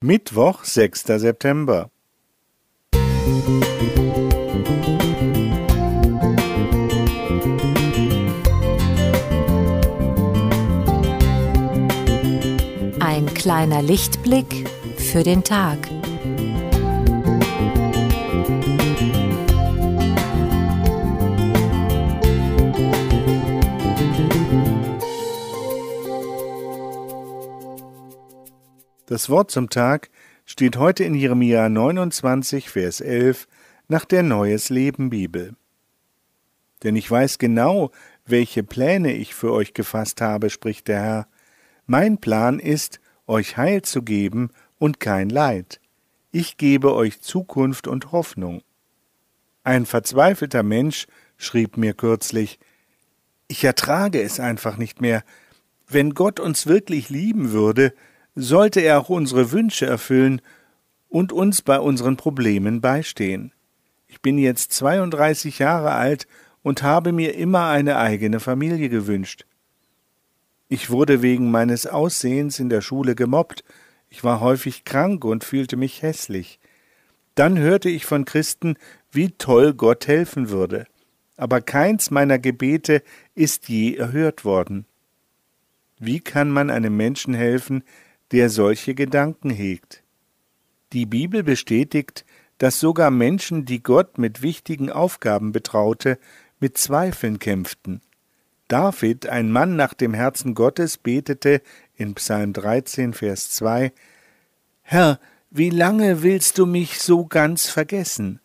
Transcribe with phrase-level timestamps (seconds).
[0.00, 1.90] Mittwoch, sechster September.
[13.00, 15.78] Ein kleiner Lichtblick für den Tag.
[29.08, 30.10] Das Wort zum Tag
[30.44, 33.48] steht heute in Jeremia 29, Vers 11
[33.88, 35.56] nach der Neues Leben Bibel.
[36.82, 37.90] Denn ich weiß genau,
[38.26, 41.28] welche Pläne ich für euch gefasst habe, spricht der Herr.
[41.86, 45.80] Mein Plan ist, euch Heil zu geben und kein Leid.
[46.30, 48.60] Ich gebe euch Zukunft und Hoffnung.
[49.64, 51.06] Ein verzweifelter Mensch
[51.38, 52.58] schrieb mir kürzlich,
[53.46, 55.24] ich ertrage es einfach nicht mehr.
[55.86, 57.94] Wenn Gott uns wirklich lieben würde,
[58.40, 60.40] sollte er auch unsere Wünsche erfüllen
[61.08, 63.52] und uns bei unseren Problemen beistehen.
[64.06, 66.28] Ich bin jetzt 32 Jahre alt
[66.62, 69.44] und habe mir immer eine eigene Familie gewünscht.
[70.68, 73.64] Ich wurde wegen meines Aussehens in der Schule gemobbt,
[74.10, 76.60] ich war häufig krank und fühlte mich hässlich.
[77.34, 78.76] Dann hörte ich von Christen,
[79.10, 80.86] wie toll Gott helfen würde,
[81.36, 83.02] aber keins meiner Gebete
[83.34, 84.86] ist je erhört worden.
[85.98, 87.82] Wie kann man einem Menschen helfen,
[88.32, 90.02] der solche Gedanken hegt.
[90.92, 92.24] Die Bibel bestätigt,
[92.58, 96.18] dass sogar Menschen, die Gott mit wichtigen Aufgaben betraute,
[96.60, 98.00] mit Zweifeln kämpften.
[98.66, 101.62] David, ein Mann nach dem Herzen Gottes, betete
[101.94, 103.92] in Psalm 13, Vers 2
[104.82, 105.20] Herr,
[105.50, 108.40] wie lange willst du mich so ganz vergessen?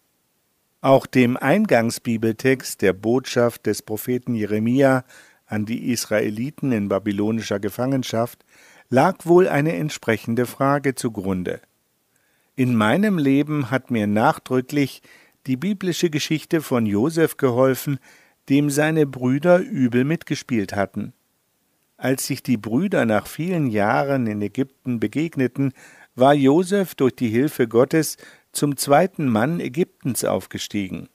[0.81, 5.06] Auch dem Eingangsbibeltext der Botschaft des Propheten Jeremia
[5.45, 8.44] an die Israeliten in babylonischer Gefangenschaft
[8.89, 11.62] lag wohl eine entsprechende Frage zugrunde.
[12.56, 15.02] In meinem Leben hat mir nachdrücklich
[15.48, 18.00] die biblische Geschichte von Josef geholfen,
[18.50, 21.13] dem seine Brüder übel mitgespielt hatten.
[21.97, 25.74] Als sich die Brüder nach vielen Jahren in Ägypten begegneten,
[26.16, 28.18] war Josef durch die Hilfe Gottes
[28.52, 31.09] zum zweiten Mann Ägyptens aufgestiegen.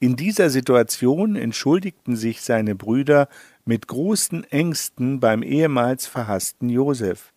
[0.00, 3.28] In dieser Situation entschuldigten sich seine Brüder
[3.64, 7.32] mit großen Ängsten beim ehemals verhassten Josef.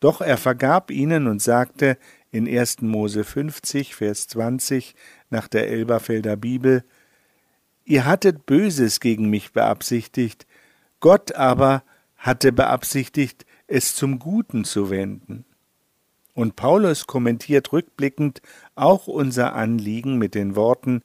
[0.00, 1.98] Doch er vergab ihnen und sagte
[2.30, 2.82] in 1.
[2.82, 4.94] Mose 50, Vers 20
[5.30, 6.84] nach der Elberfelder Bibel,
[7.84, 10.46] Ihr hattet Böses gegen mich beabsichtigt,
[11.00, 11.82] Gott aber
[12.18, 15.46] hatte beabsichtigt, es zum Guten zu wenden.
[16.34, 18.42] Und Paulus kommentiert rückblickend
[18.74, 21.02] auch unser Anliegen mit den Worten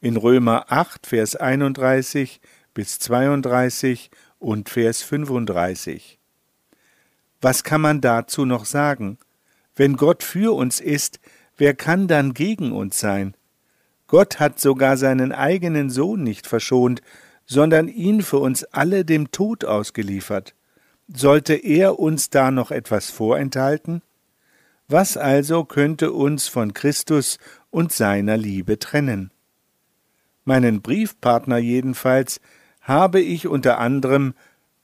[0.00, 2.40] in Römer 8, Vers 31
[2.74, 6.18] bis 32 und Vers 35.
[7.40, 9.18] Was kann man dazu noch sagen?
[9.76, 11.20] Wenn Gott für uns ist,
[11.56, 13.34] wer kann dann gegen uns sein?
[14.06, 17.00] Gott hat sogar seinen eigenen Sohn nicht verschont,
[17.46, 20.54] sondern ihn für uns alle dem Tod ausgeliefert.
[21.08, 24.02] Sollte er uns da noch etwas vorenthalten?
[24.88, 27.38] Was also könnte uns von Christus
[27.70, 29.30] und seiner Liebe trennen?
[30.44, 32.40] Meinen Briefpartner jedenfalls
[32.84, 34.34] habe ich unter anderem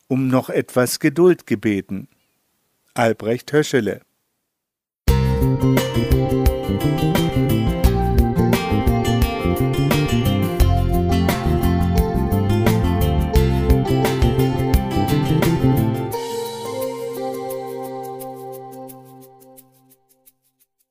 [0.08, 2.08] um noch etwas Geduld gebeten.
[2.94, 4.00] Albrecht Höschele
[5.08, 5.90] Musik